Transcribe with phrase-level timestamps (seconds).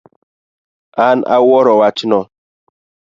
[1.07, 2.19] An awuoro wachno